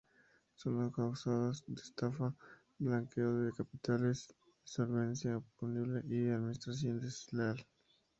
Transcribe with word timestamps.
Son 0.55 0.81
acusadas 0.83 1.63
de 1.67 1.79
estafa, 1.79 2.33
blanqueo 2.79 3.33
de 3.43 3.51
capitales, 3.51 4.33
insolvencia 4.63 5.39
punible 5.59 6.01
y 6.09 6.27
administración 6.27 6.99
desleal. 6.99 7.63